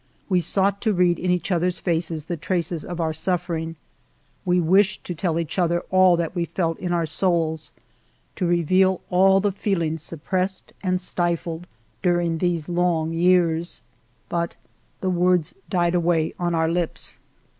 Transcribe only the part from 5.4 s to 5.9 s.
other